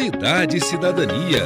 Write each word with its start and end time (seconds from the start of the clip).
Cidade 0.00 0.56
e 0.56 0.60
Cidadania. 0.62 1.44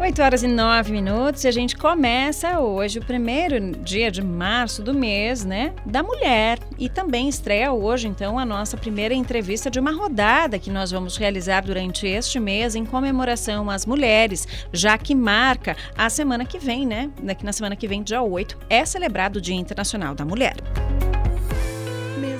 8 0.00 0.22
horas 0.22 0.42
e 0.42 0.48
9 0.48 0.90
minutos 0.90 1.44
e 1.44 1.48
a 1.48 1.50
gente 1.50 1.76
começa 1.76 2.58
hoje 2.60 2.98
o 2.98 3.04
primeiro 3.04 3.72
dia 3.72 4.10
de 4.10 4.22
março 4.22 4.82
do 4.82 4.94
mês, 4.94 5.44
né, 5.44 5.74
da 5.84 6.02
mulher. 6.02 6.58
E 6.78 6.88
também 6.88 7.28
estreia 7.28 7.70
hoje, 7.70 8.08
então, 8.08 8.38
a 8.38 8.46
nossa 8.46 8.78
primeira 8.78 9.12
entrevista 9.12 9.70
de 9.70 9.78
uma 9.78 9.92
rodada 9.92 10.58
que 10.58 10.70
nós 10.70 10.90
vamos 10.90 11.18
realizar 11.18 11.60
durante 11.60 12.06
este 12.06 12.40
mês 12.40 12.74
em 12.74 12.86
comemoração 12.86 13.68
às 13.68 13.84
mulheres, 13.84 14.48
já 14.72 14.96
que 14.96 15.14
marca 15.14 15.76
a 15.94 16.08
semana 16.08 16.46
que 16.46 16.58
vem, 16.58 16.86
né? 16.86 17.10
Daqui 17.22 17.44
na 17.44 17.52
semana 17.52 17.76
que 17.76 17.86
vem, 17.86 18.02
dia 18.02 18.22
8, 18.22 18.56
é 18.70 18.82
celebrado 18.86 19.36
o 19.36 19.40
Dia 19.42 19.56
Internacional 19.56 20.14
da 20.14 20.24
Mulher. 20.24 20.56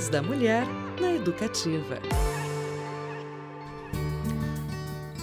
Mês 0.01 0.09
da 0.09 0.23
Mulher 0.23 0.67
na 0.99 1.13
Educativa. 1.13 2.01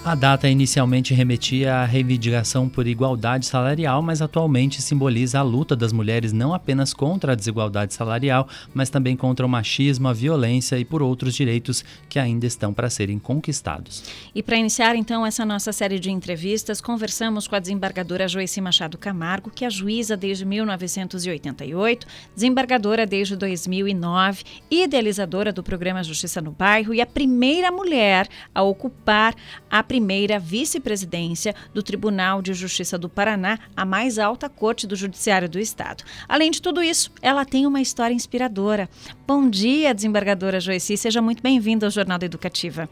A 0.07 0.15
data 0.15 0.47
inicialmente 0.47 1.13
remetia 1.13 1.75
à 1.75 1.83
reivindicação 1.83 2.69
por 2.69 2.87
igualdade 2.87 3.45
salarial, 3.45 4.01
mas 4.01 4.21
atualmente 4.21 4.81
simboliza 4.81 5.39
a 5.39 5.41
luta 5.41 5.75
das 5.75 5.91
mulheres 5.91 6.31
não 6.31 6.53
apenas 6.53 6.93
contra 6.93 7.33
a 7.33 7.35
desigualdade 7.35 7.93
salarial, 7.93 8.47
mas 8.73 8.89
também 8.89 9.17
contra 9.17 9.45
o 9.45 9.49
machismo, 9.49 10.07
a 10.07 10.13
violência 10.13 10.79
e 10.79 10.85
por 10.85 11.01
outros 11.01 11.35
direitos 11.35 11.83
que 12.07 12.17
ainda 12.17 12.45
estão 12.45 12.73
para 12.73 12.89
serem 12.89 13.19
conquistados. 13.19 14.01
E 14.33 14.41
para 14.41 14.55
iniciar 14.55 14.95
então 14.95 15.25
essa 15.25 15.45
nossa 15.45 15.73
série 15.73 15.99
de 15.99 16.09
entrevistas, 16.09 16.79
conversamos 16.79 17.45
com 17.45 17.57
a 17.57 17.59
desembargadora 17.59 18.29
Joyce 18.29 18.61
Machado 18.61 18.97
Camargo, 18.97 19.51
que 19.53 19.65
é 19.65 19.69
juíza 19.69 20.15
desde 20.15 20.45
1988, 20.45 22.07
desembargadora 22.33 23.05
desde 23.05 23.35
2009, 23.35 24.41
idealizadora 24.71 25.51
do 25.51 25.61
programa 25.61 26.01
Justiça 26.01 26.39
no 26.39 26.51
Bairro 26.51 26.93
e 26.93 27.01
a 27.01 27.05
primeira 27.05 27.69
mulher 27.73 28.29
a 28.55 28.63
ocupar 28.63 29.35
a 29.69 29.83
primeira 29.83 29.96
primeira 29.97 30.37
vice-presidência 30.37 31.55
do 31.73 31.81
Tribunal 31.81 32.39
de 32.39 32.53
Justiça 32.53 32.99
do 32.99 33.09
Paraná, 33.09 33.57
a 33.75 33.83
mais 33.83 34.19
alta 34.19 34.47
corte 34.47 34.85
do 34.85 34.95
Judiciário 34.95 35.49
do 35.49 35.57
Estado. 35.57 36.03
Além 36.29 36.51
de 36.51 36.61
tudo 36.61 36.83
isso, 36.83 37.11
ela 37.19 37.43
tem 37.43 37.65
uma 37.65 37.81
história 37.81 38.13
inspiradora. 38.13 38.87
Bom 39.25 39.49
dia, 39.49 39.95
desembargadora 39.95 40.59
Joyce, 40.59 40.95
seja 40.97 41.19
muito 41.19 41.41
bem-vinda 41.41 41.87
ao 41.87 41.89
Jornal 41.89 42.19
da 42.19 42.27
Educativa. 42.27 42.87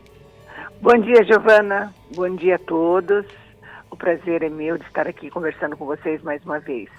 Bom 0.82 0.98
dia, 0.98 1.24
Giovana. 1.24 1.94
Bom 2.16 2.36
dia 2.36 2.56
a 2.56 2.60
todos. 2.60 3.24
O 3.92 3.96
prazer 3.96 4.42
é 4.42 4.50
meu 4.50 4.76
de 4.80 4.86
estar 4.86 5.08
aqui 5.08 5.30
conversando 5.30 5.78
com 5.78 5.86
vocês 5.86 6.24
mais 6.24 6.44
uma 6.44 6.60
vez. 6.60 6.90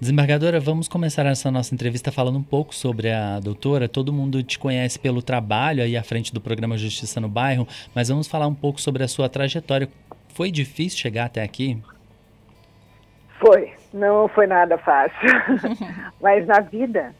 Desembargadora, 0.00 0.60
vamos 0.60 0.86
começar 0.86 1.26
essa 1.26 1.50
nossa 1.50 1.74
entrevista 1.74 2.12
falando 2.12 2.38
um 2.38 2.42
pouco 2.42 2.72
sobre 2.72 3.10
a 3.10 3.40
doutora. 3.40 3.88
Todo 3.88 4.12
mundo 4.12 4.44
te 4.44 4.56
conhece 4.56 4.96
pelo 4.96 5.20
trabalho 5.20 5.82
aí 5.82 5.96
à 5.96 6.04
frente 6.04 6.32
do 6.32 6.40
programa 6.40 6.78
Justiça 6.78 7.20
no 7.20 7.28
Bairro, 7.28 7.66
mas 7.92 8.08
vamos 8.08 8.28
falar 8.28 8.46
um 8.46 8.54
pouco 8.54 8.80
sobre 8.80 9.02
a 9.02 9.08
sua 9.08 9.28
trajetória. 9.28 9.88
Foi 10.28 10.52
difícil 10.52 11.00
chegar 11.00 11.24
até 11.24 11.42
aqui? 11.42 11.82
Foi, 13.40 13.72
não 13.92 14.28
foi 14.28 14.46
nada 14.46 14.78
fácil. 14.78 15.18
mas 16.22 16.46
na 16.46 16.60
vida, 16.60 17.12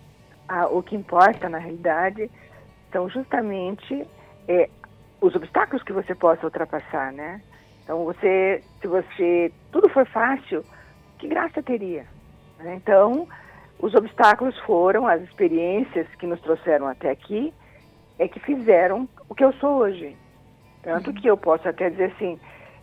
o 0.70 0.80
que 0.80 0.94
importa 0.94 1.48
na 1.48 1.58
realidade 1.58 2.30
são 2.92 3.08
justamente 3.10 4.06
é, 4.46 4.70
os 5.20 5.34
obstáculos 5.34 5.82
que 5.82 5.92
você 5.92 6.14
possa 6.14 6.44
ultrapassar, 6.44 7.12
né? 7.12 7.42
Então 7.82 8.04
você, 8.04 8.62
se 8.80 8.86
você 8.86 9.52
tudo 9.72 9.88
for 9.88 10.06
fácil, 10.06 10.64
que 11.18 11.26
graça 11.26 11.60
teria? 11.60 12.06
Né? 12.58 12.74
Então, 12.74 13.28
os 13.78 13.94
obstáculos 13.94 14.58
foram 14.60 15.06
as 15.06 15.22
experiências 15.22 16.06
que 16.18 16.26
nos 16.26 16.40
trouxeram 16.40 16.86
até 16.86 17.10
aqui, 17.10 17.52
é 18.18 18.26
que 18.26 18.40
fizeram 18.40 19.08
o 19.28 19.34
que 19.34 19.44
eu 19.44 19.52
sou 19.54 19.78
hoje. 19.78 20.16
Tanto 20.82 21.10
uhum. 21.10 21.16
que 21.16 21.26
eu 21.28 21.36
posso 21.36 21.68
até 21.68 21.90
dizer 21.90 22.12
assim, 22.14 22.38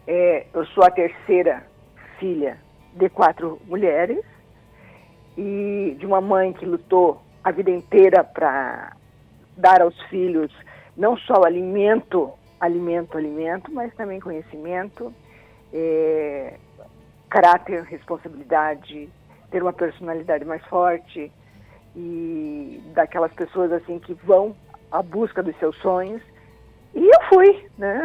é, 0.07 0.45
eu 0.53 0.65
sou 0.67 0.83
a 0.83 0.91
terceira 0.91 1.65
filha 2.19 2.57
de 2.93 3.09
quatro 3.09 3.59
mulheres 3.65 4.23
e 5.37 5.95
de 5.99 6.05
uma 6.05 6.21
mãe 6.21 6.53
que 6.53 6.65
lutou 6.65 7.21
a 7.43 7.51
vida 7.51 7.69
inteira 7.69 8.23
para 8.23 8.95
dar 9.57 9.81
aos 9.81 9.99
filhos 10.03 10.51
não 10.95 11.17
só 11.17 11.43
alimento, 11.45 12.31
alimento, 12.59 13.17
alimento, 13.17 13.71
mas 13.71 13.93
também 13.95 14.19
conhecimento, 14.19 15.13
é, 15.73 16.53
caráter, 17.29 17.83
responsabilidade, 17.83 19.09
ter 19.55 19.61
uma 19.61 19.71
personalidade 19.71 20.43
mais 20.43 20.61
forte 20.65 21.31
e 21.95 22.83
daquelas 22.93 23.31
pessoas 23.31 23.71
assim 23.71 23.99
que 23.99 24.13
vão 24.13 24.53
à 24.91 25.01
busca 25.01 25.41
dos 25.41 25.57
seus 25.59 25.77
sonhos. 25.77 26.21
E 26.93 26.99
eu 26.99 27.21
fui, 27.29 27.65
né? 27.77 28.03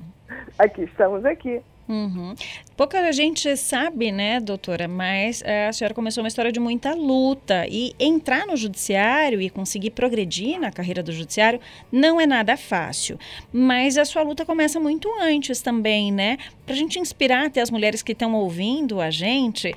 aqui 0.58 0.82
estamos 0.82 1.24
aqui. 1.24 1.62
Uhum. 1.88 2.34
Pouca 2.76 3.12
gente 3.12 3.56
sabe, 3.56 4.10
né, 4.10 4.40
doutora, 4.40 4.88
mas 4.88 5.42
é, 5.42 5.68
a 5.68 5.72
senhora 5.72 5.94
começou 5.94 6.22
uma 6.22 6.28
história 6.28 6.50
de 6.50 6.58
muita 6.58 6.94
luta 6.94 7.66
e 7.68 7.94
entrar 8.00 8.46
no 8.46 8.56
judiciário 8.56 9.40
e 9.40 9.50
conseguir 9.50 9.90
progredir 9.90 10.58
na 10.58 10.72
carreira 10.72 11.02
do 11.02 11.12
judiciário 11.12 11.60
não 11.92 12.18
é 12.20 12.26
nada 12.26 12.56
fácil. 12.56 13.18
Mas 13.52 13.98
a 13.98 14.04
sua 14.04 14.22
luta 14.22 14.46
começa 14.46 14.80
muito 14.80 15.10
antes 15.20 15.60
também, 15.60 16.10
né? 16.10 16.38
Para 16.64 16.74
a 16.74 16.78
gente 16.78 16.98
inspirar 16.98 17.46
até 17.46 17.60
as 17.60 17.70
mulheres 17.70 18.02
que 18.02 18.12
estão 18.12 18.34
ouvindo 18.34 19.00
a 19.00 19.10
gente, 19.10 19.74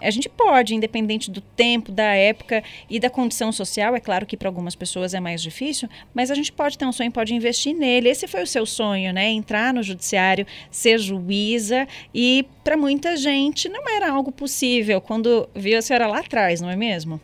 a 0.00 0.10
gente 0.10 0.28
pode, 0.28 0.74
independente 0.74 1.30
do 1.30 1.40
tempo, 1.40 1.90
da 1.90 2.14
época 2.14 2.62
e 2.88 3.00
da 3.00 3.10
condição 3.10 3.50
social, 3.52 3.94
é 3.94 4.00
claro 4.00 4.26
que 4.26 4.36
para 4.36 4.48
algumas 4.48 4.74
pessoas 4.74 5.14
é 5.14 5.20
mais 5.20 5.42
difícil, 5.42 5.88
mas 6.14 6.30
a 6.30 6.34
gente 6.34 6.52
pode 6.52 6.78
ter 6.78 6.84
um 6.84 6.92
sonho, 6.92 7.10
pode 7.10 7.34
investir 7.34 7.74
nele. 7.74 8.08
Esse 8.08 8.26
foi 8.26 8.42
o 8.42 8.46
seu 8.46 8.64
sonho, 8.64 9.12
né? 9.12 9.28
Entrar 9.28 9.72
no 9.74 9.82
judiciário, 9.82 10.46
ser 10.70 10.98
juíza 10.98 11.86
e 12.14 12.46
para 12.62 12.76
muita 12.76 13.16
gente 13.16 13.68
não 13.68 13.88
era 13.88 14.10
algo 14.10 14.30
possível 14.30 15.00
quando 15.00 15.48
viu 15.54 15.78
a 15.78 15.82
senhora 15.82 16.06
lá 16.06 16.20
atrás, 16.20 16.60
não 16.60 16.70
é 16.70 16.76
mesmo? 16.76 17.20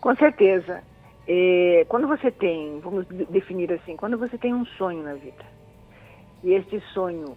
Com 0.00 0.14
certeza. 0.16 0.82
É, 1.28 1.84
quando 1.88 2.08
você 2.08 2.30
tem, 2.30 2.80
vamos 2.80 3.06
definir 3.28 3.72
assim, 3.72 3.96
quando 3.96 4.18
você 4.18 4.36
tem 4.36 4.54
um 4.54 4.64
sonho 4.66 5.02
na 5.02 5.14
vida 5.14 5.44
e 6.42 6.54
este 6.54 6.80
sonho 6.92 7.36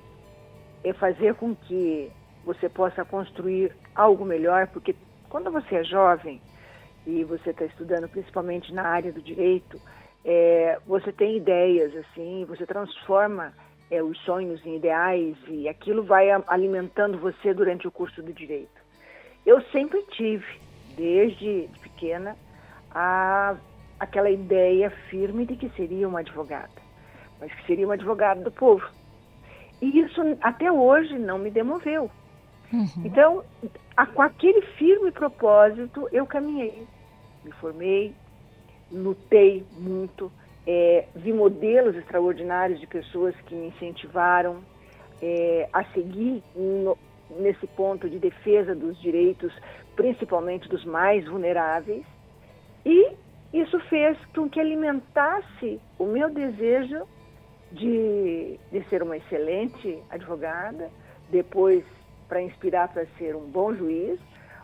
é 0.83 0.93
fazer 0.93 1.35
com 1.35 1.55
que 1.55 2.09
você 2.45 2.67
possa 2.69 3.05
construir 3.05 3.71
algo 3.95 4.25
melhor, 4.25 4.67
porque 4.67 4.95
quando 5.29 5.51
você 5.51 5.75
é 5.75 5.83
jovem 5.83 6.41
e 7.05 7.23
você 7.23 7.49
está 7.49 7.65
estudando 7.65 8.07
principalmente 8.07 8.73
na 8.73 8.83
área 8.83 9.11
do 9.11 9.21
direito, 9.21 9.79
é, 10.23 10.79
você 10.85 11.11
tem 11.11 11.37
ideias 11.37 11.93
assim, 11.95 12.45
você 12.47 12.65
transforma 12.65 13.53
é, 13.91 14.01
os 14.01 14.17
sonhos 14.19 14.65
em 14.65 14.77
ideais 14.77 15.35
e 15.47 15.67
aquilo 15.67 16.03
vai 16.03 16.29
alimentando 16.47 17.17
você 17.17 17.53
durante 17.53 17.87
o 17.87 17.91
curso 17.91 18.21
do 18.21 18.31
direito. 18.31 18.81
Eu 19.45 19.61
sempre 19.71 20.01
tive, 20.11 20.45
desde 20.95 21.69
pequena, 21.81 22.35
a, 22.91 23.55
aquela 23.99 24.29
ideia 24.29 24.89
firme 25.09 25.45
de 25.45 25.55
que 25.55 25.69
seria 25.69 26.07
uma 26.07 26.19
advogada, 26.19 26.71
mas 27.39 27.53
que 27.53 27.65
seria 27.65 27.85
uma 27.85 27.95
advogada 27.95 28.41
do 28.41 28.51
povo. 28.51 28.85
E 29.81 29.99
isso 29.99 30.21
até 30.41 30.71
hoje 30.71 31.19
não 31.19 31.37
me 31.37 31.51
demoveu. 31.51 32.09
Uhum. 32.73 33.05
Então, 33.05 33.43
a, 33.95 34.05
com 34.07 34.23
aquele 34.23 34.61
firme 34.77 35.11
propósito, 35.11 36.09
eu 36.11 36.25
caminhei, 36.25 36.87
me 37.45 37.51
formei, 37.53 38.15
lutei 38.91 39.63
muito, 39.77 40.31
é, 40.65 41.05
vi 41.15 41.31
modelos 41.31 41.95
extraordinários 41.95 42.79
de 42.79 42.87
pessoas 42.87 43.35
que 43.45 43.53
me 43.53 43.67
incentivaram 43.67 44.63
é, 45.21 45.69
a 45.71 45.83
seguir 45.85 46.43
no, 46.55 46.97
nesse 47.37 47.67
ponto 47.67 48.09
de 48.09 48.17
defesa 48.17 48.73
dos 48.73 48.99
direitos, 48.99 49.53
principalmente 49.95 50.67
dos 50.67 50.83
mais 50.83 51.25
vulneráveis, 51.27 52.03
e 52.83 53.11
isso 53.53 53.79
fez 53.81 54.17
com 54.33 54.49
que 54.49 54.59
alimentasse 54.59 55.79
o 55.99 56.05
meu 56.05 56.29
desejo 56.31 57.07
de, 57.71 58.59
de 58.71 58.83
ser 58.89 59.03
uma 59.03 59.17
excelente 59.17 59.99
advogada, 60.09 60.89
depois 61.29 61.83
para 62.33 62.41
inspirar 62.41 62.87
para 62.87 63.05
ser 63.19 63.35
um 63.35 63.45
bom 63.45 63.75
juiz, 63.75 64.19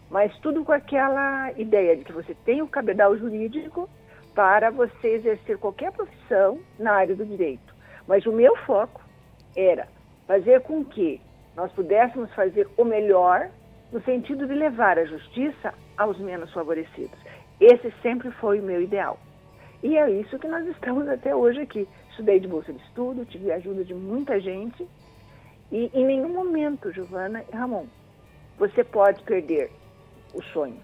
mas 0.09 0.35
tudo 0.39 0.65
com 0.65 0.71
aquela 0.71 1.51
ideia 1.51 1.95
de 1.95 2.03
que 2.03 2.11
você 2.11 2.33
tem 2.43 2.63
o 2.63 2.67
cabedal 2.67 3.15
jurídico 3.15 3.87
para 4.33 4.71
você 4.71 5.09
exercer 5.09 5.59
qualquer 5.59 5.91
profissão 5.91 6.57
na 6.79 6.93
área 6.93 7.15
do 7.15 7.23
direito. 7.23 7.75
Mas 8.07 8.25
o 8.25 8.31
meu 8.31 8.55
foco 8.65 9.03
era 9.55 9.87
fazer 10.25 10.61
com 10.61 10.83
que 10.83 11.21
nós 11.55 11.71
pudéssemos 11.73 12.33
fazer 12.33 12.67
o 12.75 12.83
melhor 12.83 13.51
no 13.91 14.01
sentido 14.01 14.47
de 14.47 14.53
levar 14.55 14.97
a 14.97 15.05
justiça 15.05 15.71
aos 15.95 16.17
menos 16.17 16.51
favorecidos. 16.51 17.19
Esse 17.61 17.93
sempre 18.01 18.31
foi 18.31 18.59
o 18.59 18.63
meu 18.63 18.81
ideal. 18.81 19.19
E 19.83 19.95
é 19.95 20.09
isso 20.09 20.39
que 20.39 20.47
nós 20.47 20.65
estamos 20.65 21.07
até 21.07 21.35
hoje 21.35 21.61
aqui. 21.61 21.87
Estudei 22.09 22.39
de 22.39 22.47
bolsa 22.47 22.73
de 22.73 22.81
estudo, 22.85 23.25
tive 23.25 23.51
a 23.51 23.57
ajuda 23.57 23.83
de 23.85 23.93
muita 23.93 24.39
gente 24.39 24.87
e 25.71 25.89
em 25.93 26.05
nenhum 26.05 26.33
momento, 26.33 26.91
Giovana 26.91 27.43
e 27.51 27.55
Ramon, 27.55 27.85
você 28.57 28.83
pode 28.83 29.21
perder 29.23 29.71
o 30.33 30.41
sonho. 30.41 30.77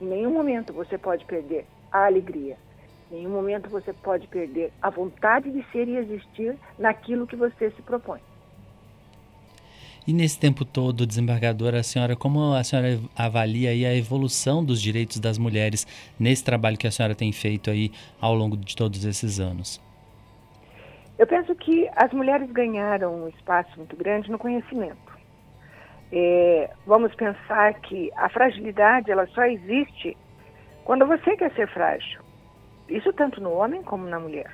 Em 0.00 0.06
nenhum 0.06 0.32
momento 0.32 0.72
você 0.72 0.96
pode 0.96 1.24
perder 1.26 1.66
a 1.92 2.06
alegria. 2.06 2.56
Em 3.10 3.16
nenhum 3.16 3.30
momento 3.30 3.68
você 3.68 3.92
pode 3.92 4.26
perder 4.28 4.72
a 4.80 4.88
vontade 4.88 5.50
de 5.50 5.62
ser 5.70 5.88
e 5.88 5.96
existir 5.96 6.56
naquilo 6.78 7.26
que 7.26 7.36
você 7.36 7.70
se 7.70 7.82
propõe. 7.82 8.20
E 10.06 10.12
nesse 10.12 10.38
tempo 10.38 10.64
todo, 10.64 11.06
desembargadora, 11.06 11.80
a 11.80 11.82
senhora, 11.82 12.16
como 12.16 12.54
a 12.54 12.64
senhora 12.64 12.98
avalia 13.14 13.70
aí 13.70 13.84
a 13.84 13.94
evolução 13.94 14.64
dos 14.64 14.80
direitos 14.80 15.18
das 15.20 15.36
mulheres 15.36 15.86
nesse 16.18 16.42
trabalho 16.42 16.78
que 16.78 16.86
a 16.86 16.90
senhora 16.90 17.14
tem 17.14 17.30
feito 17.32 17.70
aí 17.70 17.92
ao 18.18 18.34
longo 18.34 18.56
de 18.56 18.74
todos 18.74 19.04
esses 19.04 19.38
anos? 19.38 19.80
Eu 21.20 21.26
penso 21.26 21.54
que 21.54 21.86
as 21.96 22.10
mulheres 22.14 22.50
ganharam 22.50 23.14
um 23.14 23.28
espaço 23.28 23.70
muito 23.76 23.94
grande 23.94 24.30
no 24.30 24.38
conhecimento. 24.38 25.12
É, 26.10 26.70
vamos 26.86 27.14
pensar 27.14 27.74
que 27.74 28.10
a 28.16 28.30
fragilidade 28.30 29.10
ela 29.10 29.26
só 29.26 29.44
existe 29.44 30.16
quando 30.82 31.06
você 31.06 31.36
quer 31.36 31.52
ser 31.52 31.68
frágil. 31.68 32.22
Isso 32.88 33.12
tanto 33.12 33.38
no 33.38 33.52
homem 33.52 33.82
como 33.82 34.06
na 34.06 34.18
mulher. 34.18 34.50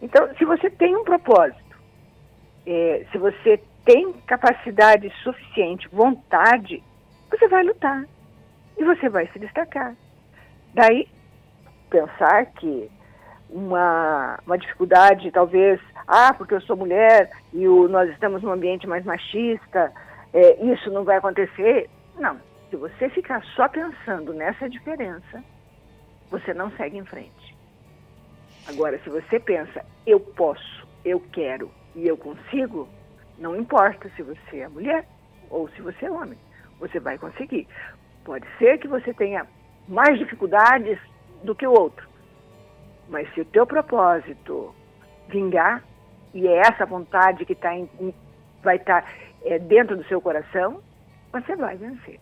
Então, 0.00 0.34
se 0.36 0.46
você 0.46 0.70
tem 0.70 0.96
um 0.96 1.04
propósito, 1.04 1.78
é, 2.66 3.04
se 3.12 3.18
você 3.18 3.62
tem 3.84 4.14
capacidade 4.26 5.12
suficiente, 5.22 5.86
vontade, 5.88 6.82
você 7.28 7.46
vai 7.48 7.64
lutar 7.64 8.06
e 8.78 8.82
você 8.82 9.10
vai 9.10 9.26
se 9.26 9.38
destacar. 9.38 9.94
Daí, 10.72 11.06
pensar 11.90 12.46
que 12.46 12.90
uma, 13.52 14.38
uma 14.46 14.58
dificuldade, 14.58 15.30
talvez, 15.30 15.80
ah, 16.06 16.32
porque 16.34 16.54
eu 16.54 16.60
sou 16.62 16.76
mulher 16.76 17.30
e 17.52 17.66
o, 17.66 17.88
nós 17.88 18.10
estamos 18.10 18.42
num 18.42 18.52
ambiente 18.52 18.86
mais 18.86 19.04
machista, 19.04 19.92
é, 20.32 20.64
isso 20.64 20.90
não 20.90 21.04
vai 21.04 21.16
acontecer. 21.16 21.88
Não. 22.18 22.38
Se 22.70 22.76
você 22.76 23.08
ficar 23.08 23.42
só 23.56 23.68
pensando 23.68 24.32
nessa 24.32 24.68
diferença, 24.68 25.42
você 26.30 26.54
não 26.54 26.70
segue 26.72 26.98
em 26.98 27.04
frente. 27.04 27.56
Agora, 28.68 28.98
se 29.00 29.10
você 29.10 29.40
pensa, 29.40 29.84
eu 30.06 30.20
posso, 30.20 30.86
eu 31.04 31.20
quero 31.32 31.70
e 31.96 32.06
eu 32.06 32.16
consigo, 32.16 32.88
não 33.38 33.56
importa 33.56 34.08
se 34.14 34.22
você 34.22 34.60
é 34.60 34.68
mulher 34.68 35.04
ou 35.48 35.68
se 35.70 35.82
você 35.82 36.06
é 36.06 36.10
homem, 36.10 36.38
você 36.78 37.00
vai 37.00 37.18
conseguir. 37.18 37.66
Pode 38.24 38.46
ser 38.58 38.78
que 38.78 38.86
você 38.86 39.12
tenha 39.12 39.46
mais 39.88 40.18
dificuldades 40.18 40.98
do 41.42 41.54
que 41.54 41.66
o 41.66 41.72
outro, 41.72 42.08
mas 43.10 43.32
se 43.34 43.40
o 43.40 43.44
teu 43.44 43.66
propósito 43.66 44.74
vingar 45.28 45.84
e 46.32 46.46
é 46.46 46.58
essa 46.58 46.86
vontade 46.86 47.44
que 47.44 47.54
tá 47.54 47.76
em, 47.76 47.88
vai 48.62 48.76
estar 48.76 49.02
tá, 49.02 49.08
é, 49.44 49.58
dentro 49.58 49.96
do 49.96 50.04
seu 50.04 50.20
coração, 50.20 50.80
você 51.32 51.56
vai 51.56 51.76
vencer. 51.76 52.20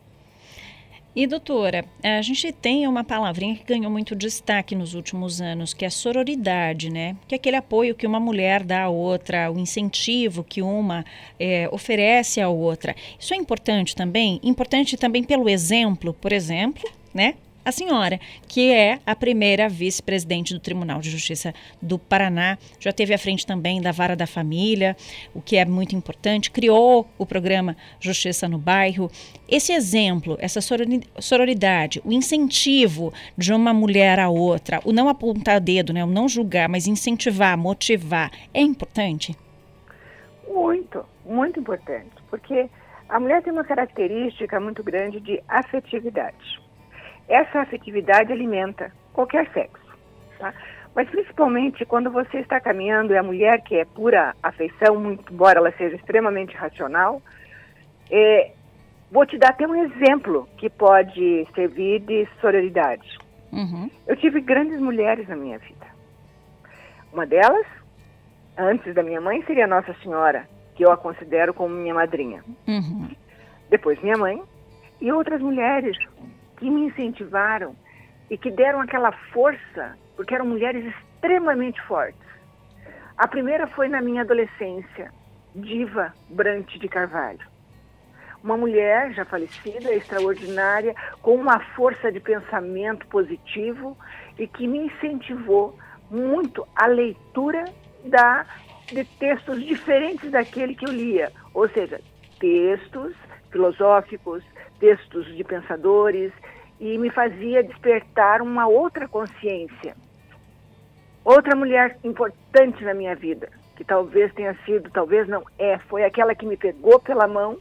E 1.17 1.27
doutora, 1.27 1.85
a 2.05 2.23
gente 2.23 2.53
tem 2.53 2.87
uma 2.87 3.03
palavrinha 3.03 3.57
que 3.57 3.65
ganhou 3.65 3.91
muito 3.91 4.15
destaque 4.15 4.77
nos 4.77 4.95
últimos 4.95 5.41
anos, 5.41 5.75
que 5.75 5.85
é 5.85 5.91
sororidade, 5.91 6.91
né? 6.91 7.17
Que 7.27 7.35
é 7.35 7.37
aquele 7.37 7.57
apoio 7.57 7.95
que 7.95 8.07
uma 8.07 8.21
mulher 8.21 8.63
dá 8.63 8.85
à 8.85 8.89
outra, 8.89 9.51
o 9.51 9.59
incentivo 9.59 10.45
que 10.45 10.63
uma 10.63 11.05
é, 11.41 11.69
oferece 11.73 12.41
à 12.41 12.49
outra. 12.49 12.95
Isso 13.19 13.35
é 13.35 13.37
importante 13.37 13.97
também? 13.97 14.39
Importante 14.45 14.97
também 14.97 15.25
pelo 15.25 15.49
exemplo, 15.49 16.15
por 16.15 16.31
exemplo, 16.31 16.89
né? 17.13 17.35
A 17.69 17.73
senhora, 17.73 18.19
que 18.47 18.73
é 18.73 18.99
a 19.05 19.15
primeira 19.15 19.69
vice-presidente 19.69 20.55
do 20.55 20.61
Tribunal 20.61 21.01
de 21.01 21.11
Justiça 21.11 21.53
do 21.83 21.99
Paraná, 21.99 22.57
já 22.81 22.93
teve 22.93 23.13
à 23.13 23.19
frente 23.19 23.47
também 23.47 23.81
da 23.81 23.93
Vara 23.93 24.17
da 24.17 24.27
Família, 24.27 24.97
o 25.35 25.43
que 25.43 25.57
é 25.57 25.65
muito 25.67 25.95
importante, 25.95 26.51
criou 26.51 27.07
o 27.19 27.27
programa 27.27 27.77
Justiça 28.01 28.49
no 28.49 28.59
Bairro. 28.59 29.11
Esse 29.47 29.73
exemplo, 29.73 30.39
essa 30.41 30.61
sororidade, 31.21 32.01
o 32.05 32.13
incentivo 32.13 33.13
de 33.37 33.53
uma 33.53 33.75
mulher 33.75 34.19
à 34.19 34.31
outra, 34.31 34.81
o 34.85 34.93
não 34.93 35.09
apontar 35.09 35.61
dedo, 35.61 35.93
né, 35.93 36.03
o 36.03 36.09
não 36.09 36.27
julgar, 36.27 36.69
mas 36.71 36.87
incentivar, 36.87 37.57
motivar, 37.59 38.31
é 38.55 38.63
importante? 38.63 39.37
Muito, 40.49 41.05
muito 41.27 41.61
importante, 41.61 42.11
porque 42.31 42.71
a 43.09 43.21
mulher 43.21 43.43
tem 43.43 43.53
uma 43.53 43.65
característica 43.65 44.59
muito 44.59 44.83
grande 44.83 45.21
de 45.21 45.43
afetividade. 45.47 46.67
Essa 47.29 47.61
afetividade 47.61 48.33
alimenta 48.33 48.91
qualquer 49.13 49.51
sexo, 49.53 49.87
tá? 50.39 50.55
Mas 50.95 51.09
principalmente 51.11 51.85
quando 51.85 52.11
você 52.11 52.39
está 52.39 52.59
caminhando 52.61 53.13
e 53.13 53.17
a 53.17 53.23
mulher 53.23 53.63
que 53.63 53.77
é 53.77 53.85
pura 53.85 54.35
afeição, 54.43 54.99
muito 54.99 55.33
embora 55.33 55.59
ela 55.59 55.71
seja 55.73 55.95
extremamente 55.95 56.57
racional, 56.57 57.23
é, 58.11 58.53
vou 59.11 59.27
te 59.27 59.39
dar 59.39 59.51
até 59.51 59.67
um 59.67 59.75
exemplo 59.75 60.49
que 60.57 60.69
pode 60.71 61.47
servir 61.55 62.01
de 62.01 62.27
sororidade. 62.41 63.19
Uhum. 63.53 63.91
Eu 64.07 64.17
tive 64.17 64.41
grandes 64.41 64.81
mulheres 64.81 65.29
na 65.29 65.37
minha 65.37 65.59
vida. 65.59 65.87
Uma 67.13 67.27
delas, 67.27 67.67
antes 68.57 68.95
da 68.95 69.03
minha 69.03 69.21
mãe, 69.21 69.43
seria 69.45 69.67
Nossa 69.67 69.95
Senhora, 70.03 70.49
que 70.75 70.85
eu 70.85 70.91
a 70.91 70.97
considero 70.97 71.55
como 71.55 71.75
minha 71.75 71.95
madrinha. 71.95 72.43
Uhum. 72.67 73.09
Depois 73.71 74.01
minha 74.03 74.17
mãe 74.17 74.43
e 75.01 75.13
outras 75.13 75.41
mulheres 75.41 75.97
que 76.59 76.69
me 76.69 76.87
incentivaram 76.87 77.75
e 78.29 78.37
que 78.37 78.51
deram 78.51 78.81
aquela 78.81 79.13
força, 79.33 79.97
porque 80.17 80.35
eram 80.35 80.47
mulheres 80.47 80.85
extremamente 80.85 81.81
fortes. 81.83 82.21
A 83.17 83.27
primeira 83.27 83.67
foi 83.69 83.89
na 83.89 84.01
minha 84.01 84.23
adolescência, 84.23 85.13
Diva 85.55 86.13
Brant 86.29 86.77
de 86.77 86.89
Carvalho. 86.89 87.47
Uma 88.43 88.57
mulher 88.57 89.13
já 89.15 89.25
falecida, 89.25 89.93
extraordinária, 89.93 90.95
com 91.23 91.35
uma 91.35 91.59
força 91.75 92.13
de 92.13 92.21
pensamento 92.21 93.07
positivo 93.09 93.97
e 94.39 94.47
que 94.47 94.69
me 94.69 94.87
incentivou 94.87 95.77
muito 96.11 96.67
a 96.77 96.87
leitura 96.87 97.65
da, 98.05 98.47
de 98.87 99.05
textos 99.05 99.61
diferentes 99.65 100.31
daquele 100.31 100.75
que 100.75 100.87
eu 100.87 100.93
lia, 100.93 101.33
ou 101.53 101.69
seja, 101.69 102.01
textos 102.39 103.15
filosóficos, 103.51 104.45
textos 104.79 105.27
de 105.37 105.45
pensadores 105.45 106.33
e 106.81 106.97
me 106.99 107.11
fazia 107.11 107.63
despertar 107.63 108.41
uma 108.41 108.67
outra 108.67 109.09
consciência. 109.09 109.97
Outra 111.25 111.55
mulher 111.55 111.99
importante 112.05 112.83
na 112.85 112.95
minha 112.95 113.15
vida, 113.15 113.51
que 113.77 113.85
talvez 113.85 114.33
tenha 114.35 114.55
sido, 114.65 114.91
talvez 114.91 115.29
não 115.29 115.45
é, 115.59 115.79
foi 115.79 116.05
aquela 116.05 116.35
que 116.35 116.47
me 116.47 116.57
pegou 116.57 116.99
pela 117.01 117.27
mão 117.27 117.59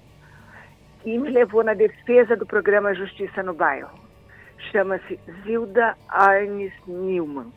e 1.05 1.17
me 1.17 1.29
levou 1.29 1.63
na 1.63 1.73
defesa 1.73 2.35
do 2.35 2.45
programa 2.45 2.93
Justiça 2.93 3.43
no 3.43 3.53
Bairro. 3.53 3.97
Chama-se 4.71 5.19
Zilda 5.43 5.95
Arnes 6.07 6.73
Newman. 6.87 7.51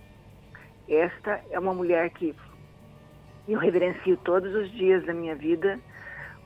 Esta 0.88 1.40
é 1.50 1.58
uma 1.58 1.72
mulher 1.72 2.10
que 2.10 2.34
eu 3.48 3.58
reverencio 3.58 4.16
todos 4.18 4.54
os 4.54 4.70
dias 4.72 5.04
da 5.04 5.14
minha 5.14 5.34
vida 5.34 5.78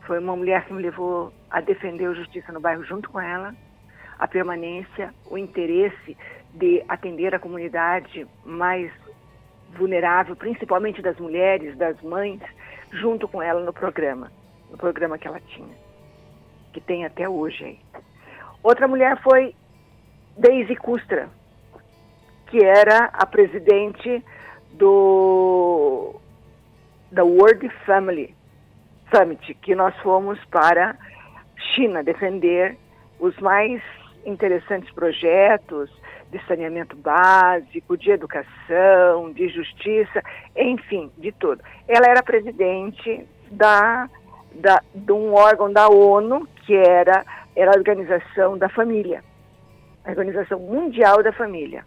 foi 0.07 0.19
uma 0.19 0.37
mulher 0.37 0.65
que 0.67 0.73
me 0.73 0.83
levou 0.83 1.33
a 1.51 1.61
defender 1.61 2.07
a 2.07 2.15
justiça 2.15 2.53
no 2.53 2.61
bairro 2.61 2.85
junto 2.85 3.11
com 3.11 3.21
ela, 3.21 3.55
a 4.19 4.29
permanência, 4.29 5.13
o 5.31 5.37
interesse 5.37 6.17
de 6.53 6.85
atender 6.89 7.35
a 7.35 7.39
comunidade 7.39 8.27
mais 8.45 8.93
vulnerável, 9.77 10.37
principalmente 10.37 11.03
das 11.03 11.19
mulheres, 11.19 11.77
das 11.77 12.01
mães, 12.03 12.41
junto 12.93 13.27
com 13.27 13.43
ela 13.43 13.61
no 13.61 13.73
programa, 13.73 14.31
no 14.71 14.77
programa 14.77 15.19
que 15.19 15.27
ela 15.27 15.41
tinha, 15.41 15.75
que 16.73 16.81
tem 16.81 17.05
até 17.05 17.29
hoje 17.29 17.65
aí. 17.65 17.81
Outra 18.63 18.87
mulher 18.87 19.21
foi 19.23 19.55
Daisy 20.37 20.77
Custra, 20.77 21.29
que 22.47 22.65
era 22.65 23.11
a 23.13 23.27
presidente 23.27 24.25
do 24.73 26.15
da 27.11 27.25
World 27.25 27.69
Family, 27.87 28.35
Summit, 29.15 29.55
que 29.55 29.75
nós 29.75 29.95
fomos 29.99 30.39
para 30.47 30.97
China 31.57 32.03
defender 32.03 32.77
os 33.21 33.39
mais 33.39 33.81
interessantes 34.27 34.91
projetos 34.93 35.91
de 36.31 36.45
saneamento 36.47 36.97
básico, 36.97 37.97
de 37.97 38.11
educação, 38.11 39.33
de 39.33 39.49
justiça, 39.49 40.21
enfim, 40.57 41.13
de 41.17 41.31
tudo. 41.31 41.63
Ela 41.87 42.09
era 42.09 42.23
presidente 42.23 43.25
da, 43.53 44.11
da, 44.53 44.83
de 44.93 45.13
um 45.13 45.33
órgão 45.33 45.73
da 45.73 45.89
ONU, 45.89 46.49
que 46.67 46.75
era, 46.75 47.25
era 47.55 47.71
a 47.71 47.77
Organização 47.77 48.59
da 48.59 48.69
Família, 48.69 49.23
a 50.05 50.11
Organização 50.11 50.59
Mundial 50.59 51.23
da 51.23 51.33
Família. 51.33 51.85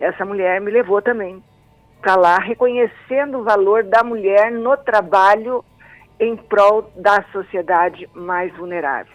Essa 0.00 0.24
mulher 0.24 0.60
me 0.60 0.72
levou 0.72 1.00
também 1.00 1.40
para 2.02 2.16
lá, 2.16 2.38
reconhecendo 2.38 3.38
o 3.38 3.44
valor 3.44 3.84
da 3.84 4.02
mulher 4.02 4.50
no 4.50 4.76
trabalho 4.76 5.64
em 6.18 6.36
prol 6.36 6.90
da 6.96 7.24
sociedade 7.32 8.08
mais 8.14 8.54
vulnerável. 8.56 9.12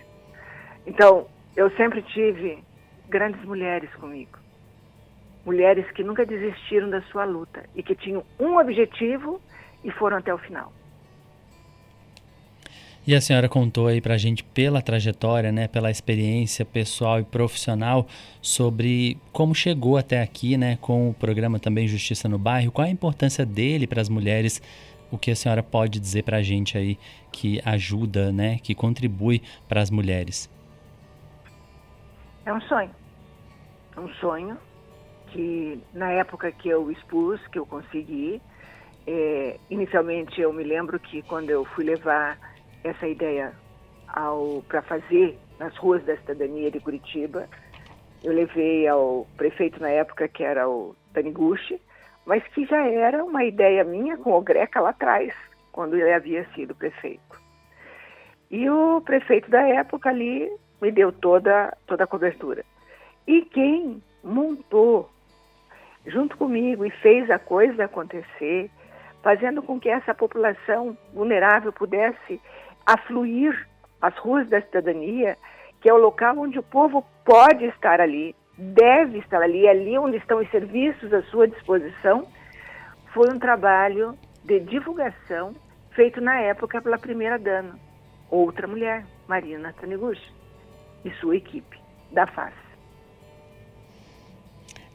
Então, 0.85 1.27
eu 1.55 1.69
sempre 1.71 2.01
tive 2.01 2.63
grandes 3.07 3.43
mulheres 3.43 3.89
comigo. 3.95 4.37
Mulheres 5.45 5.89
que 5.91 6.03
nunca 6.03 6.25
desistiram 6.25 6.89
da 6.89 7.01
sua 7.03 7.25
luta 7.25 7.63
e 7.75 7.81
que 7.81 7.95
tinham 7.95 8.23
um 8.39 8.57
objetivo 8.57 9.41
e 9.83 9.91
foram 9.91 10.17
até 10.17 10.33
o 10.33 10.37
final. 10.37 10.71
E 13.07 13.15
a 13.15 13.21
senhora 13.21 13.49
contou 13.49 13.87
aí 13.87 13.99
para 14.01 14.13
a 14.13 14.17
gente 14.17 14.43
pela 14.43 14.81
trajetória, 14.81 15.51
né, 15.51 15.67
pela 15.67 15.89
experiência 15.89 16.63
pessoal 16.63 17.19
e 17.19 17.23
profissional 17.23 18.05
sobre 18.41 19.17
como 19.31 19.55
chegou 19.55 19.97
até 19.97 20.21
aqui, 20.21 20.57
né, 20.57 20.77
com 20.79 21.09
o 21.09 21.13
programa 21.13 21.57
também 21.57 21.87
Justiça 21.87 22.29
no 22.29 22.37
Bairro, 22.37 22.71
qual 22.71 22.87
a 22.87 22.91
importância 22.91 23.45
dele 23.45 23.87
para 23.87 23.99
as 23.99 24.09
mulheres, 24.09 24.61
o 25.11 25.17
que 25.17 25.31
a 25.31 25.35
senhora 25.35 25.63
pode 25.63 25.99
dizer 25.99 26.23
para 26.23 26.37
a 26.37 26.41
gente 26.41 26.77
aí 26.77 26.97
que 27.31 27.61
ajuda, 27.65 28.31
né, 28.31 28.59
que 28.59 28.75
contribui 28.75 29.41
para 29.67 29.81
as 29.81 29.89
mulheres? 29.89 30.49
É 32.45 32.53
um 32.53 32.61
sonho, 32.61 32.91
é 33.95 33.99
um 33.99 34.09
sonho 34.15 34.57
que 35.27 35.79
na 35.93 36.11
época 36.11 36.51
que 36.51 36.69
eu 36.69 36.91
expus, 36.91 37.39
que 37.47 37.59
eu 37.59 37.65
consegui, 37.65 38.41
é, 39.05 39.59
inicialmente 39.69 40.41
eu 40.41 40.51
me 40.51 40.63
lembro 40.63 40.99
que 40.99 41.21
quando 41.23 41.49
eu 41.49 41.65
fui 41.65 41.83
levar 41.83 42.37
essa 42.83 43.07
ideia 43.07 43.53
para 44.67 44.81
fazer 44.81 45.37
nas 45.59 45.75
ruas 45.77 46.03
da 46.05 46.17
cidadania 46.17 46.71
de 46.71 46.79
Curitiba. 46.79 47.47
Eu 48.23 48.33
levei 48.33 48.87
ao 48.87 49.27
prefeito 49.37 49.79
na 49.79 49.89
época, 49.89 50.27
que 50.27 50.43
era 50.43 50.67
o 50.67 50.95
Taniguchi, 51.13 51.79
mas 52.29 52.43
que 52.49 52.63
já 52.63 52.85
era 52.85 53.25
uma 53.25 53.43
ideia 53.43 53.83
minha 53.83 54.15
com 54.15 54.33
o 54.33 54.41
Greca 54.41 54.79
lá 54.79 54.91
atrás, 54.91 55.33
quando 55.71 55.95
ele 55.95 56.13
havia 56.13 56.47
sido 56.53 56.75
prefeito. 56.75 57.41
E 58.51 58.69
o 58.69 59.01
prefeito 59.01 59.49
da 59.49 59.67
época 59.67 60.09
ali 60.09 60.47
me 60.79 60.91
deu 60.91 61.11
toda, 61.11 61.75
toda 61.87 62.03
a 62.03 62.07
cobertura. 62.07 62.63
E 63.25 63.41
quem 63.41 63.99
montou 64.23 65.09
junto 66.05 66.37
comigo 66.37 66.85
e 66.85 66.91
fez 66.91 67.31
a 67.31 67.39
coisa 67.39 67.85
acontecer, 67.85 68.69
fazendo 69.23 69.63
com 69.63 69.79
que 69.79 69.89
essa 69.89 70.13
população 70.13 70.95
vulnerável 71.11 71.73
pudesse 71.73 72.39
afluir 72.85 73.67
as 73.99 74.15
ruas 74.19 74.47
da 74.49 74.61
cidadania, 74.61 75.35
que 75.81 75.89
é 75.89 75.93
o 75.93 75.97
local 75.97 76.37
onde 76.37 76.59
o 76.59 76.63
povo 76.63 77.03
pode 77.25 77.65
estar 77.65 77.99
ali, 77.99 78.35
deve 78.59 79.19
estar 79.19 79.41
ali, 79.41 79.67
ali 79.67 79.97
onde 79.97 80.17
estão 80.17 80.39
os 80.39 80.49
serviços 80.51 81.13
à 81.13 81.23
sua 81.23 81.47
disposição, 81.47 82.27
foi 83.13 83.33
um 83.33 83.39
trabalho 83.39 84.17
de 84.43 84.59
divulgação 84.59 85.55
feito 85.91 86.19
na 86.19 86.39
época 86.41 86.81
pela 86.81 86.97
primeira 86.97 87.39
dama, 87.39 87.79
outra 88.29 88.67
mulher, 88.67 89.05
Marina 89.27 89.73
Taniguchi, 89.79 90.31
e 91.05 91.11
sua 91.15 91.37
equipe 91.37 91.79
da 92.11 92.27
FAS. 92.27 92.53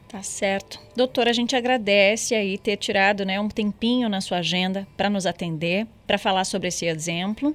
Tá 0.07 0.21
certo. 0.21 0.79
Doutora, 0.95 1.31
a 1.31 1.33
gente 1.33 1.55
agradece 1.55 2.35
aí 2.35 2.57
ter 2.57 2.77
tirado 2.77 3.25
né, 3.25 3.39
um 3.39 3.49
tempinho 3.49 4.07
na 4.07 4.21
sua 4.21 4.37
agenda 4.37 4.87
para 4.95 5.09
nos 5.09 5.25
atender, 5.25 5.87
para 6.05 6.17
falar 6.17 6.45
sobre 6.45 6.67
esse 6.67 6.85
exemplo. 6.85 7.53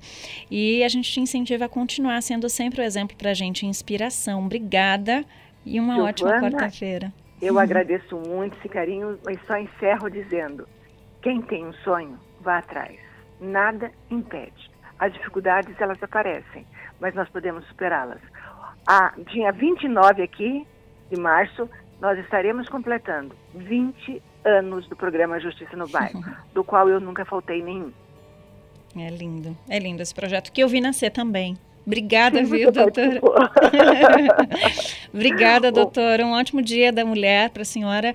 E 0.51 0.83
a 0.83 0.89
gente 0.89 1.11
te 1.11 1.21
incentiva 1.21 1.67
a 1.67 1.69
continuar 1.69 2.21
sendo 2.21 2.49
sempre 2.49 2.81
o 2.83 2.85
exemplo 2.85 3.17
para 3.17 3.31
a 3.31 3.35
gente, 3.35 3.65
inspiração. 3.65 4.45
Obrigada 4.45 5.25
e 5.65 5.79
uma 5.79 5.95
Giovana, 5.95 6.09
ótima 6.09 6.41
quarta-feira. 6.41 7.13
Eu 7.41 7.55
uhum. 7.55 7.61
agradeço 7.61 8.17
muito 8.17 8.57
esse 8.59 8.69
carinho, 8.69 9.19
mas 9.25 9.39
só 9.47 9.57
encerro 9.57 10.11
dizendo: 10.11 10.69
quem 11.23 11.41
tem 11.43 11.67
um 11.67 11.73
sonho, 11.85 12.19
vá 12.41 12.59
atrás. 12.59 12.99
Nada 13.41 13.91
impede. 14.11 14.71
As 14.99 15.13
dificuldades, 15.13 15.75
elas 15.81 16.03
aparecem, 16.03 16.67
mas 17.01 17.15
nós 17.15 17.29
podemos 17.31 17.65
superá-las. 17.67 18.21
Ah, 18.87 19.15
dia 19.33 19.51
29 19.53 20.23
aqui 20.23 20.67
de 21.11 21.19
março, 21.19 21.69
nós 22.01 22.19
estaremos 22.19 22.69
completando 22.69 23.35
20 23.55 24.23
anos 24.45 24.87
do 24.89 24.97
programa 24.97 25.41
Justiça 25.41 25.77
no 25.77 25.89
Bairro, 25.89 26.23
do 26.53 26.63
qual 26.65 26.89
eu 26.89 27.01
nunca 27.01 27.25
faltei 27.25 27.63
nenhum. 27.63 27.93
É 28.97 29.09
lindo, 29.09 29.57
é 29.69 29.79
lindo 29.79 30.03
esse 30.03 30.15
projeto 30.15 30.51
que 30.51 30.63
eu 30.63 30.69
vi 30.69 30.81
nascer 30.81 31.11
também. 31.11 31.57
Obrigada, 31.87 32.45
Sim, 32.45 32.51
viu, 32.51 32.73
doutora? 32.73 33.21
Obrigada, 35.13 35.71
doutora. 35.71 36.25
Um 36.25 36.33
ótimo 36.33 36.63
dia 36.63 36.93
da 36.93 37.05
mulher 37.05 37.51
para 37.51 37.63
a 37.63 37.65
senhora. 37.65 38.15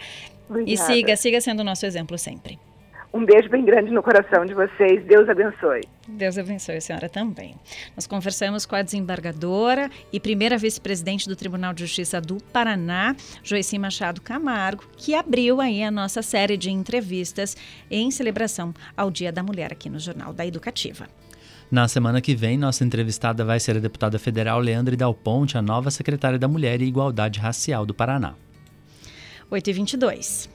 Obrigada. 0.50 0.72
E 0.72 0.78
siga, 0.78 1.16
siga 1.16 1.42
sendo 1.42 1.60
o 1.62 1.64
nosso 1.64 1.86
exemplo 1.86 2.18
sempre. 2.18 2.60
Um 3.16 3.25
beijo 3.25 3.48
bem 3.48 3.64
grande 3.64 3.92
no 3.92 4.04
coração 4.04 4.46
de 4.46 4.54
vocês. 4.54 5.02
Deus 5.06 5.30
abençoe. 5.30 5.80
Deus 6.06 6.38
abençoe 6.38 6.75
a 6.75 6.82
senhora 6.82 7.08
também. 7.08 7.56
Nós 7.96 8.06
conversamos 8.06 8.66
com 8.66 8.75
a 8.75 8.82
desembargadora 8.82 9.90
e 10.12 10.20
primeira 10.20 10.58
vice-presidente 10.58 11.25
do 11.30 11.34
Tribunal 11.34 11.74
de 11.74 11.86
Justiça 11.86 12.20
do 12.20 12.44
Paraná, 12.52 13.16
Joici 13.42 13.80
Machado 13.80 14.20
Camargo, 14.20 14.84
que 14.98 15.16
abriu 15.16 15.62
aí 15.62 15.82
a 15.82 15.90
nossa 15.90 16.22
série 16.22 16.58
de 16.58 16.70
entrevistas 16.70 17.56
em 17.90 18.12
celebração 18.12 18.74
ao 18.98 19.10
Dia 19.10 19.32
da 19.32 19.42
Mulher 19.42 19.72
aqui 19.72 19.90
no 19.90 19.98
Jornal 19.98 20.34
da 20.34 20.46
Educativa. 20.46 21.08
Na 21.75 21.89
semana 21.89 22.22
que 22.22 22.34
vem, 22.34 22.58
nossa 22.58 22.86
entrevistada 22.86 23.44
vai 23.44 23.60
ser 23.60 23.75
a 23.75 23.82
deputada 23.82 24.17
federal 24.17 24.62
Leandre 24.62 24.96
Dal 24.96 25.13
Ponte, 25.13 25.58
a 25.58 25.62
nova 25.62 25.91
secretária 25.91 26.39
da 26.39 26.48
Mulher 26.48 26.82
e 26.82 26.86
Igualdade 26.86 27.38
Racial 27.38 27.86
do 27.86 27.94
Paraná. 27.94 28.34
8 29.51 29.72
e 29.72 29.74
22 29.74 30.50